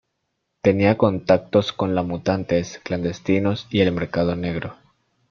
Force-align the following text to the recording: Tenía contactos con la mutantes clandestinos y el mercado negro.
Tenía 0.63 0.97
contactos 0.97 1.73
con 1.73 1.93
la 1.93 2.01
mutantes 2.01 2.79
clandestinos 2.83 3.67
y 3.69 3.81
el 3.81 3.91
mercado 3.91 4.35
negro. 4.35 4.75